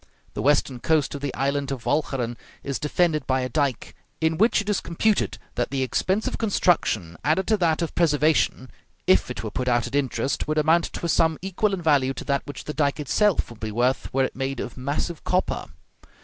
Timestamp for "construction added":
6.39-7.45